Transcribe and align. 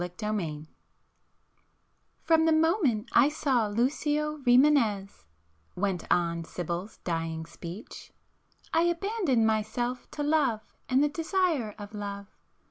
[p 0.01 0.07
415]XXXVI 0.07 0.67
"From 2.23 2.45
the 2.45 2.51
moment 2.51 3.07
I 3.11 3.29
saw 3.29 3.67
Lucio 3.67 4.39
Rimânez"—went 4.39 6.05
on 6.11 6.43
Sibyl's 6.43 6.97
'dying 7.03 7.45
speech'—"I 7.45 8.81
abandoned 8.81 9.45
myself 9.45 10.09
to 10.09 10.23
love 10.23 10.73
and 10.89 11.03
the 11.03 11.07
desire 11.07 11.75
of 11.77 11.93
love. 11.93 12.35